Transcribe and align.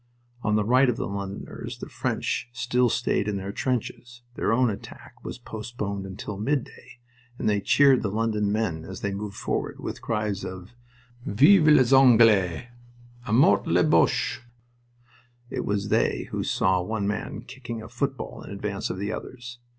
On 0.41 0.55
the 0.55 0.63
right 0.65 0.89
of 0.89 0.97
the 0.97 1.05
Londoners 1.05 1.77
the 1.77 1.87
French 1.87 2.49
still 2.51 2.89
stayed 2.89 3.27
in 3.27 3.37
their 3.37 3.51
trenches 3.51 4.23
their 4.33 4.51
own 4.51 4.71
attack 4.71 5.13
was 5.23 5.37
postponed 5.37 6.07
until 6.07 6.39
midday 6.39 6.97
and 7.37 7.47
they 7.47 7.61
cheered 7.61 8.01
the 8.01 8.09
London 8.09 8.51
men, 8.51 8.83
as 8.83 9.01
they 9.01 9.13
went 9.13 9.35
forward, 9.35 9.79
with 9.79 10.01
cries 10.01 10.43
of, 10.43 10.71
"Vivent 11.23 11.77
les 11.77 11.91
Angdais!" 11.93 12.65
"A 13.27 13.31
mort 13.31 13.67
les 13.67 13.83
Boches!" 13.83 14.39
It 15.51 15.65
was 15.65 15.89
they 15.89 16.23
who 16.31 16.43
saw 16.43 16.81
one 16.81 17.07
man 17.07 17.41
kicking 17.41 17.83
a 17.83 17.87
football 17.87 18.41
in 18.41 18.49
advance 18.49 18.89
of 18.89 18.97
the 18.97 19.11
others. 19.11 19.59